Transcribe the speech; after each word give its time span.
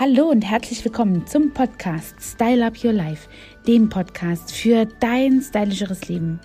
Hallo 0.00 0.30
und 0.30 0.40
herzlich 0.40 0.82
willkommen 0.82 1.26
zum 1.26 1.52
Podcast 1.52 2.14
Style 2.22 2.64
Up 2.64 2.82
Your 2.82 2.94
Life, 2.94 3.28
dem 3.66 3.90
Podcast 3.90 4.50
für 4.50 4.86
dein 4.86 5.42
stylischeres 5.42 6.08
Leben. 6.08 6.40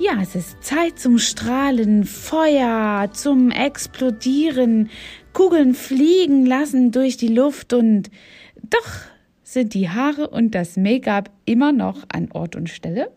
Ja, 0.00 0.20
es 0.20 0.34
ist 0.34 0.64
Zeit 0.64 0.98
zum 0.98 1.20
Strahlen, 1.20 2.02
Feuer, 2.02 3.08
zum 3.12 3.52
Explodieren, 3.52 4.90
Kugeln 5.32 5.74
fliegen 5.74 6.44
lassen 6.44 6.90
durch 6.90 7.16
die 7.16 7.28
Luft 7.28 7.72
und 7.72 8.10
doch 8.56 8.90
sind 9.44 9.72
die 9.72 9.88
Haare 9.88 10.26
und 10.28 10.56
das 10.56 10.76
Make-up 10.76 11.30
immer 11.44 11.70
noch 11.70 12.02
an 12.12 12.32
Ort 12.32 12.56
und 12.56 12.68
Stelle. 12.68 13.12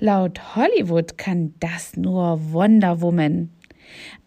Laut 0.00 0.54
Hollywood 0.54 1.16
kann 1.16 1.54
das 1.60 1.96
nur 1.96 2.52
Wonder 2.52 3.00
Woman. 3.00 3.48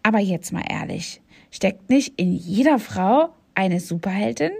Aber 0.02 0.18
jetzt 0.18 0.52
mal 0.52 0.64
ehrlich, 0.68 1.22
steckt 1.52 1.88
nicht 1.88 2.20
in 2.20 2.32
jeder 2.32 2.80
Frau 2.80 3.28
eine 3.56 3.80
Superheldin 3.80 4.52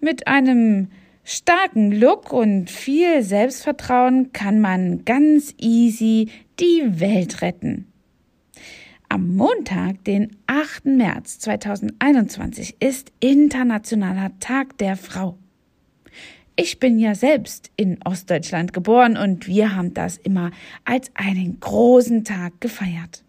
mit 0.00 0.26
einem 0.26 0.88
starken 1.22 1.92
Look 1.92 2.32
und 2.32 2.70
viel 2.70 3.22
Selbstvertrauen 3.22 4.32
kann 4.32 4.60
man 4.60 5.04
ganz 5.04 5.54
easy 5.58 6.30
die 6.58 7.00
Welt 7.00 7.42
retten. 7.42 7.86
Am 9.08 9.36
Montag, 9.36 10.04
den 10.04 10.36
8. 10.46 10.86
März 10.86 11.40
2021, 11.40 12.76
ist 12.80 13.12
Internationaler 13.20 14.30
Tag 14.38 14.78
der 14.78 14.96
Frau. 14.96 15.36
Ich 16.56 16.78
bin 16.78 16.98
ja 16.98 17.14
selbst 17.14 17.70
in 17.76 17.98
Ostdeutschland 18.04 18.72
geboren 18.72 19.16
und 19.16 19.46
wir 19.46 19.74
haben 19.74 19.94
das 19.94 20.16
immer 20.16 20.50
als 20.84 21.10
einen 21.14 21.58
großen 21.58 22.22
Tag 22.24 22.60
gefeiert. 22.60 23.24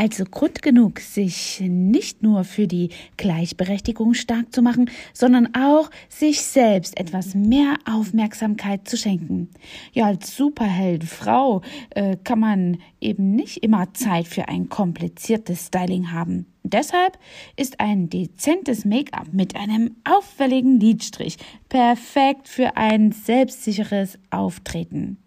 Also 0.00 0.24
Grund 0.24 0.62
genug, 0.62 1.00
sich 1.00 1.60
nicht 1.60 2.22
nur 2.22 2.44
für 2.44 2.68
die 2.68 2.90
Gleichberechtigung 3.16 4.14
stark 4.14 4.54
zu 4.54 4.62
machen, 4.62 4.88
sondern 5.12 5.56
auch 5.56 5.90
sich 6.08 6.42
selbst 6.42 6.96
etwas 7.00 7.34
mehr 7.34 7.74
Aufmerksamkeit 7.84 8.88
zu 8.88 8.96
schenken. 8.96 9.50
Ja, 9.92 10.04
als 10.04 10.36
Superheldfrau 10.36 11.62
äh, 11.90 12.16
kann 12.22 12.38
man 12.38 12.78
eben 13.00 13.34
nicht 13.34 13.64
immer 13.64 13.92
Zeit 13.92 14.28
für 14.28 14.46
ein 14.46 14.68
kompliziertes 14.68 15.66
Styling 15.66 16.12
haben. 16.12 16.46
Deshalb 16.62 17.18
ist 17.56 17.80
ein 17.80 18.08
dezentes 18.08 18.84
Make-up 18.84 19.32
mit 19.32 19.56
einem 19.56 19.96
auffälligen 20.04 20.78
Lidstrich 20.78 21.38
perfekt 21.68 22.46
für 22.46 22.76
ein 22.76 23.10
selbstsicheres 23.10 24.16
Auftreten. 24.30 25.18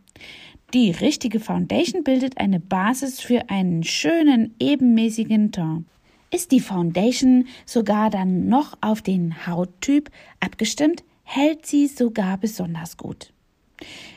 Die 0.74 0.92
richtige 0.92 1.42
Foundation 1.42 2.06
bildet 2.06 2.38
eine 2.38 2.62
Basis 2.62 3.20
für 3.20 3.50
einen 3.50 3.84
schönen, 3.84 4.56
ebenmäßigen 4.58 5.52
Ton. 5.52 5.86
Ist 6.34 6.54
die 6.54 6.62
Foundation 6.62 7.48
sogar 7.66 8.10
dann 8.10 8.48
noch 8.48 8.78
auf 8.80 9.02
den 9.02 9.46
Hauttyp 9.46 10.10
abgestimmt, 10.40 11.04
hält 11.24 11.66
sie 11.66 11.88
sogar 11.88 12.38
besonders 12.38 12.96
gut. 12.96 13.34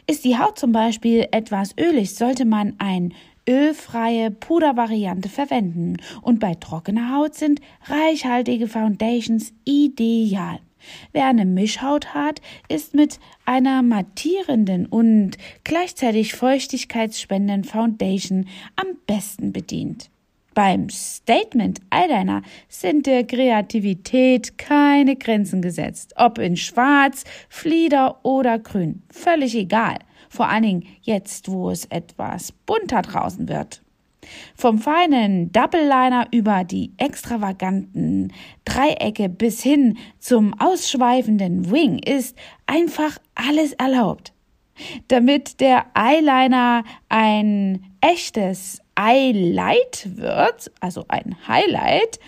Ist 0.06 0.25
die 0.25 0.38
Haut 0.38 0.56
zum 0.56 0.70
Beispiel 0.70 1.27
etwas 1.32 1.75
ölig, 1.77 2.14
sollte 2.14 2.44
man 2.44 2.75
ein 2.78 3.14
ölfreie 3.48 4.30
Pudervariante 4.30 5.28
verwenden 5.28 5.97
und 6.22 6.38
bei 6.38 6.55
trockener 6.55 7.16
Haut 7.16 7.34
sind 7.34 7.60
reichhaltige 7.86 8.69
Foundations 8.69 9.52
ideal. 9.64 10.60
Wer 11.12 11.27
eine 11.27 11.44
Mischhaut 11.44 12.14
hat, 12.14 12.40
ist 12.68 12.94
mit 12.94 13.18
einer 13.44 13.82
mattierenden 13.82 14.86
und 14.86 15.38
gleichzeitig 15.64 16.34
feuchtigkeitsspendenden 16.34 17.64
Foundation 17.64 18.46
am 18.76 18.96
besten 19.06 19.52
bedient. 19.52 20.10
Beim 20.54 20.88
Statement 20.88 21.80
Eyeliner 21.91 22.42
sind 22.68 23.06
der 23.06 23.24
Kreativität 23.24 24.56
keine 24.56 25.16
Grenzen 25.16 25.62
gesetzt. 25.62 26.14
Ob 26.16 26.38
in 26.38 26.56
Schwarz, 26.56 27.24
Flieder 27.48 28.24
oder 28.24 28.60
Grün. 28.60 29.02
Völlig 29.10 29.56
egal. 29.56 29.98
Vor 30.28 30.48
allen 30.48 30.62
Dingen 30.62 30.86
jetzt, 31.02 31.50
wo 31.50 31.70
es 31.70 31.86
etwas 31.86 32.52
bunter 32.52 33.02
draußen 33.02 33.48
wird. 33.48 33.84
Vom 34.56 34.78
feinen 34.78 35.52
Double 35.52 35.82
Liner 35.82 36.26
über 36.32 36.64
die 36.64 36.92
extravaganten 36.96 38.32
Dreiecke 38.64 39.28
bis 39.28 39.62
hin 39.62 39.98
zum 40.18 40.54
ausschweifenden 40.60 41.70
Wing 41.70 41.98
ist 41.98 42.36
einfach 42.66 43.18
alles 43.34 43.72
erlaubt. 43.74 44.32
Damit 45.08 45.60
der 45.60 45.86
Eyeliner 45.94 46.84
ein 47.08 47.84
echtes 48.00 48.80
Eyelight 48.96 50.08
wird, 50.16 50.70
also 50.80 51.04
ein 51.08 51.36
Highlight, 51.46 52.18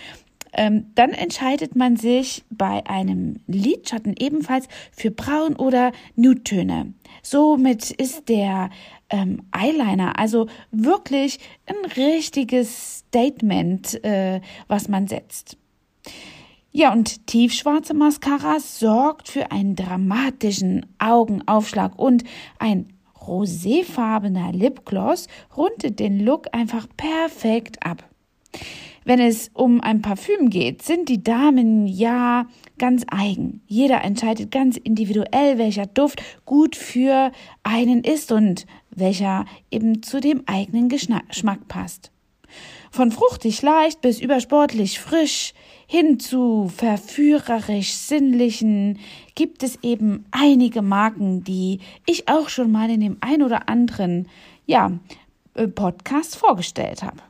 ähm, 0.57 0.87
dann 0.95 1.11
entscheidet 1.11 1.77
man 1.77 1.97
sich 1.97 2.45
bei 2.51 2.85
einem 2.87 3.41
Lidschatten 3.47 4.15
ebenfalls 4.19 4.69
für 4.91 5.11
Braun 5.11 5.55
oder 5.55 5.93
Nude-Töne. 6.17 6.95
Somit 7.23 7.91
ist 7.91 8.29
der 8.29 8.71
ähm, 9.11 9.43
Eyeliner. 9.53 10.19
Also 10.19 10.49
wirklich 10.71 11.39
ein 11.67 11.91
richtiges 11.91 12.99
Statement, 12.99 14.03
äh, 14.05 14.41
was 14.69 14.89
man 14.89 15.07
setzt. 15.07 15.57
Ja, 16.73 16.93
und 16.93 17.27
tiefschwarze 17.27 17.95
Mascara 17.95 18.61
sorgt 18.61 19.29
für 19.29 19.51
einen 19.51 19.77
dramatischen 19.77 20.85
Augenaufschlag 20.99 21.99
und 21.99 22.25
ein 22.59 22.93
roséfarbener 23.27 24.53
Lipgloss 24.53 25.27
rundet 25.57 25.99
den 25.99 26.21
Look 26.21 26.49
einfach 26.53 26.87
perfekt 26.97 27.85
ab. 27.85 28.05
Wenn 29.07 29.21
es 29.21 29.53
um 29.55 29.81
ein 29.81 30.03
Parfüm 30.03 30.51
geht, 30.51 30.83
sind 30.83 31.09
die 31.09 31.23
Damen 31.23 31.87
ja 31.87 32.49
ganz 32.77 33.05
eigen. 33.09 33.63
Jeder 33.69 34.03
entscheidet 34.03 34.51
ganz 34.51 34.77
individuell, 34.77 35.59
welcher 35.59 35.87
Duft 35.87 36.21
gut 36.45 36.75
für 36.75 37.31
einen 37.63 38.03
ist 38.03 38.33
und 38.33 38.67
welcher 38.91 39.45
eben 39.71 40.03
zu 40.03 40.19
dem 40.19 40.43
eigenen 40.47 40.89
Geschmack 40.89 41.69
passt. 41.69 42.11
Von 42.91 43.13
fruchtig 43.13 43.63
leicht 43.63 44.01
bis 44.01 44.21
übersportlich 44.21 44.99
frisch 44.99 45.55
hin 45.87 46.19
zu 46.19 46.69
verführerisch 46.77 47.93
sinnlichen 47.93 48.99
gibt 49.37 49.63
es 49.63 49.79
eben 49.85 50.25
einige 50.33 50.83
Marken, 50.83 51.45
die 51.45 51.79
ich 52.07 52.29
auch 52.29 52.49
schon 52.49 52.73
mal 52.73 52.91
in 52.91 53.03
dem 53.03 53.19
ein 53.21 53.45
oder 53.45 53.69
anderen 53.69 54.27
ja, 54.67 54.91
äh, 55.55 55.69
Podcast 55.69 56.35
vorgestellt 56.35 57.05
habe. 57.05 57.23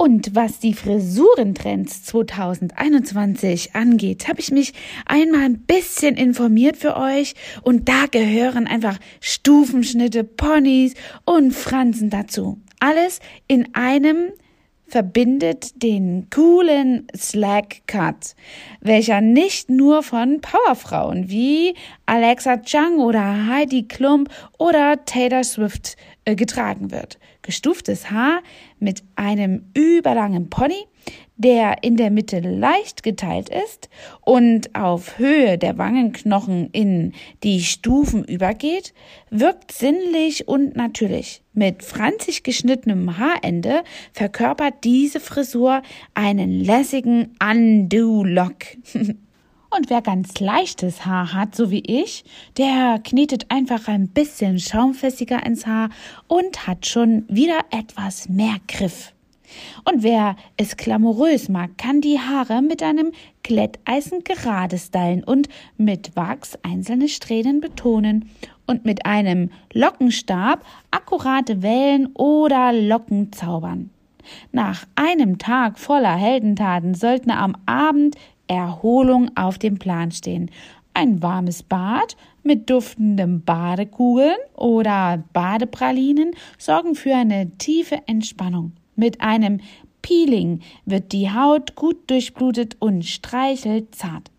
Und 0.00 0.36
was 0.36 0.60
die 0.60 0.74
Frisurentrends 0.74 2.04
2021 2.04 3.74
angeht, 3.74 4.28
habe 4.28 4.38
ich 4.38 4.52
mich 4.52 4.72
einmal 5.06 5.40
ein 5.40 5.58
bisschen 5.58 6.14
informiert 6.14 6.76
für 6.76 6.96
euch 6.96 7.34
und 7.62 7.88
da 7.88 8.06
gehören 8.08 8.68
einfach 8.68 8.96
Stufenschnitte, 9.20 10.22
Ponys 10.22 10.94
und 11.24 11.52
Fransen 11.52 12.10
dazu. 12.10 12.58
Alles 12.78 13.18
in 13.48 13.74
einem 13.74 14.30
verbindet 14.86 15.82
den 15.82 16.28
coolen 16.30 17.08
Slack 17.16 17.82
Cut, 17.88 18.36
welcher 18.80 19.20
nicht 19.20 19.68
nur 19.68 20.04
von 20.04 20.40
Powerfrauen 20.40 21.28
wie 21.28 21.74
Alexa 22.06 22.58
Chung 22.58 23.00
oder 23.00 23.48
Heidi 23.48 23.88
Klump 23.88 24.30
oder 24.58 25.04
Taylor 25.04 25.42
Swift 25.42 25.96
äh, 26.24 26.36
getragen 26.36 26.92
wird. 26.92 27.18
Gestuftes 27.48 28.10
Haar 28.10 28.42
mit 28.78 29.02
einem 29.16 29.70
überlangen 29.72 30.50
Pony, 30.50 30.84
der 31.38 31.82
in 31.82 31.96
der 31.96 32.10
Mitte 32.10 32.40
leicht 32.40 33.02
geteilt 33.02 33.48
ist 33.48 33.88
und 34.20 34.74
auf 34.74 35.18
Höhe 35.18 35.56
der 35.56 35.78
Wangenknochen 35.78 36.68
in 36.72 37.14
die 37.44 37.62
Stufen 37.62 38.22
übergeht, 38.22 38.92
wirkt 39.30 39.72
sinnlich 39.72 40.46
und 40.46 40.76
natürlich. 40.76 41.40
Mit 41.54 41.82
franzig 41.82 42.42
geschnittenem 42.42 43.16
Haarende 43.16 43.82
verkörpert 44.12 44.84
diese 44.84 45.18
Frisur 45.18 45.80
einen 46.12 46.50
lässigen 46.50 47.34
Undo-Lock. 47.42 48.56
Und 49.70 49.90
wer 49.90 50.00
ganz 50.00 50.40
leichtes 50.40 51.04
Haar 51.04 51.34
hat, 51.34 51.54
so 51.54 51.70
wie 51.70 51.80
ich, 51.80 52.24
der 52.56 53.00
knetet 53.04 53.50
einfach 53.50 53.86
ein 53.86 54.08
bisschen 54.08 54.58
schaumfestiger 54.58 55.44
ins 55.44 55.66
Haar 55.66 55.90
und 56.26 56.66
hat 56.66 56.86
schon 56.86 57.24
wieder 57.28 57.60
etwas 57.70 58.28
mehr 58.28 58.56
Griff. 58.66 59.12
Und 59.84 60.02
wer 60.02 60.36
es 60.56 60.76
glamourös 60.76 61.48
mag, 61.48 61.76
kann 61.78 62.00
die 62.00 62.18
Haare 62.18 62.62
mit 62.62 62.82
einem 62.82 63.12
Glätteisen 63.42 64.24
gerade 64.24 64.78
stylen 64.78 65.24
und 65.24 65.48
mit 65.76 66.16
Wachs 66.16 66.58
einzelne 66.62 67.08
Strähnen 67.08 67.60
betonen 67.60 68.30
und 68.66 68.84
mit 68.84 69.06
einem 69.06 69.50
Lockenstab 69.72 70.64
akkurate 70.90 71.62
Wellen 71.62 72.06
oder 72.14 72.72
Locken 72.72 73.32
zaubern. 73.32 73.90
Nach 74.52 74.84
einem 74.94 75.38
Tag 75.38 75.78
voller 75.78 76.16
Heldentaten 76.16 76.94
sollten 76.94 77.30
am 77.30 77.56
Abend 77.64 78.16
Erholung 78.48 79.30
auf 79.36 79.58
dem 79.58 79.78
Plan 79.78 80.10
stehen. 80.10 80.50
Ein 80.94 81.22
warmes 81.22 81.62
Bad 81.62 82.16
mit 82.42 82.68
duftendem 82.68 83.42
Badekugeln 83.42 84.36
oder 84.54 85.22
Badepralinen 85.32 86.32
sorgen 86.58 86.94
für 86.94 87.14
eine 87.14 87.50
tiefe 87.58 88.02
Entspannung. 88.06 88.72
Mit 88.96 89.20
einem 89.20 89.60
Peeling 90.02 90.60
wird 90.86 91.12
die 91.12 91.30
Haut 91.30 91.76
gut 91.76 92.10
durchblutet 92.10 92.76
und 92.80 93.04
streichelt 93.04 93.94
zart. 93.94 94.30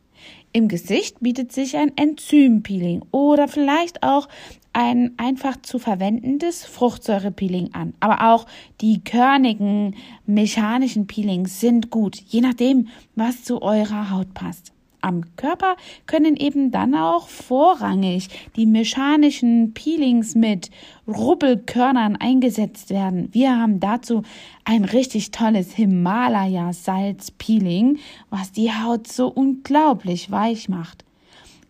Im 0.51 0.67
Gesicht 0.67 1.19
bietet 1.19 1.51
sich 1.51 1.77
ein 1.77 1.95
Enzympeeling 1.95 3.03
oder 3.11 3.47
vielleicht 3.47 4.01
auch 4.01 4.27
ein 4.73 5.13
einfach 5.17 5.61
zu 5.61 5.77
verwendendes 5.77 6.65
Fruchtsäurepeeling 6.65 7.73
an. 7.73 7.93
Aber 7.99 8.33
auch 8.33 8.47
die 8.81 9.03
körnigen 9.03 9.95
mechanischen 10.25 11.05
Peelings 11.05 11.59
sind 11.59 11.91
gut, 11.91 12.17
je 12.27 12.41
nachdem, 12.41 12.87
was 13.15 13.43
zu 13.43 13.61
eurer 13.61 14.09
Haut 14.09 14.33
passt. 14.33 14.73
Am 15.01 15.35
Körper 15.35 15.75
können 16.07 16.35
eben 16.35 16.71
dann 16.71 16.95
auch 16.95 17.27
vorrangig 17.27 18.29
die 18.55 18.65
mechanischen 18.65 19.73
Peelings 19.73 20.33
mit 20.35 20.71
Rubbelkörnern 21.07 22.15
eingesetzt 22.17 22.89
werden. 22.89 23.29
Wir 23.31 23.57
haben 23.57 23.79
dazu 23.79 24.23
ein 24.65 24.83
richtig 24.83 25.31
tolles 25.31 25.71
Himalaya-Salz-Peeling, 25.73 27.99
was 28.29 28.51
die 28.51 28.71
Haut 28.71 29.07
so 29.07 29.27
unglaublich 29.27 30.29
weich 30.31 30.67
macht. 30.69 31.05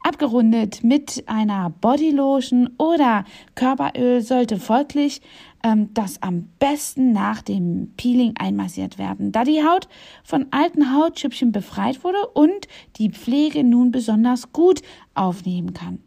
Abgerundet 0.10 0.84
mit 0.84 1.24
einer 1.28 1.70
Bodylotion 1.70 2.72
oder 2.80 3.26
Körperöl 3.54 4.22
sollte 4.22 4.58
folglich 4.58 5.22
ähm, 5.64 5.94
das 5.94 6.24
am 6.24 6.50
besten 6.58 7.12
nach 7.12 7.44
dem 7.44 7.94
Peeling 7.96 8.34
einmassiert 8.40 8.98
werden, 8.98 9.32
da 9.32 9.44
die 9.44 9.64
Haut 9.64 9.88
von 10.24 10.48
alten 10.50 10.96
Hautschüppchen 10.98 11.52
befreit 11.52 12.04
wurde 12.04 12.26
und 12.34 12.68
die 12.98 13.12
Pflege 13.12 13.64
nun 13.64 13.92
besonders 13.92 14.52
gut 14.52 14.82
aufnehmen 15.14 15.76
kann. 15.76 16.00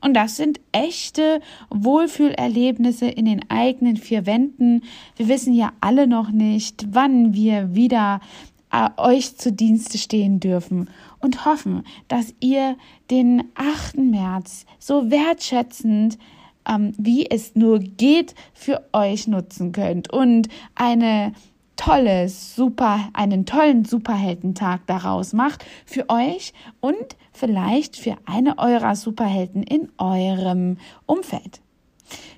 Und 0.00 0.14
das 0.14 0.36
sind 0.36 0.60
echte 0.72 1.40
Wohlfühlerlebnisse 1.70 3.06
in 3.06 3.24
den 3.24 3.48
eigenen 3.50 3.96
vier 3.96 4.26
Wänden. 4.26 4.82
Wir 5.14 5.28
wissen 5.28 5.54
ja 5.54 5.72
alle 5.80 6.08
noch 6.08 6.32
nicht, 6.32 6.88
wann 6.90 7.34
wir 7.34 7.76
wieder 7.76 8.20
euch 8.96 9.36
zu 9.36 9.52
Dienste 9.52 9.98
stehen 9.98 10.40
dürfen 10.40 10.90
und 11.20 11.44
hoffen, 11.44 11.84
dass 12.08 12.34
ihr 12.40 12.76
den 13.10 13.44
8. 13.54 13.98
März 13.98 14.66
so 14.78 15.10
wertschätzend 15.10 16.18
ähm, 16.68 16.92
wie 16.96 17.30
es 17.30 17.54
nur 17.54 17.78
geht, 17.78 18.34
für 18.52 18.84
euch 18.92 19.28
nutzen 19.28 19.72
könnt 19.72 20.12
und 20.12 20.48
eine 20.74 21.32
tolle 21.76 22.28
Super, 22.28 23.08
einen 23.12 23.46
tollen 23.46 23.84
Superheldentag 23.84 24.86
daraus 24.86 25.32
macht 25.32 25.64
für 25.84 26.08
euch 26.08 26.52
und 26.80 27.16
vielleicht 27.32 27.96
für 27.96 28.16
eine 28.26 28.58
eurer 28.58 28.96
Superhelden 28.96 29.62
in 29.62 29.90
eurem 29.98 30.78
Umfeld. 31.06 31.63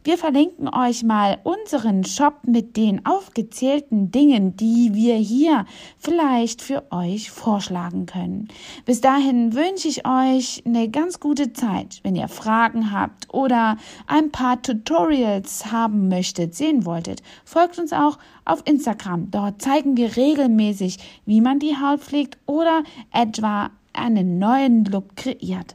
Wir 0.05 0.19
verlinken 0.19 0.69
euch 0.69 1.03
mal 1.03 1.39
unseren 1.43 2.05
Shop 2.05 2.35
mit 2.47 2.77
den 2.77 3.05
aufgezählten 3.05 4.13
Dingen, 4.13 4.57
die 4.57 4.91
wir 4.95 5.17
hier 5.17 5.67
vielleicht 5.99 6.63
für 6.63 6.85
euch 6.93 7.31
vorschlagen 7.31 8.07
können. 8.07 8.49
Bis 8.85 9.01
dahin 9.01 9.55
wünsche 9.55 9.89
ich 9.89 10.07
euch 10.07 10.63
eine 10.65 10.89
ganz 10.89 11.19
gute 11.19 11.53
Zeit. 11.53 12.01
Wenn 12.05 12.15
ihr 12.15 12.29
Fragen 12.29 12.93
habt 12.93 13.35
oder 13.35 13.79
ein 14.07 14.31
paar 14.31 14.63
Tutorials 14.63 15.73
haben 15.73 16.09
möchtet, 16.09 16.55
sehen 16.55 16.87
wolltet, 16.87 17.23
folgt 17.45 17.79
uns 17.79 17.93
auch 17.93 18.19
auf 18.45 18.63
Instagram. 18.65 19.31
Dort 19.33 19.61
zeigen 19.61 19.97
wir 19.97 20.17
regelmäßig, 20.17 20.99
wie 21.25 21.41
man 21.41 21.59
die 21.59 21.77
Haut 21.77 22.01
pflegt 22.01 22.39
oder 22.47 22.85
etwa 23.13 23.71
einen 23.93 24.39
neuen 24.39 24.85
Look 24.85 25.17
kreiert. 25.17 25.75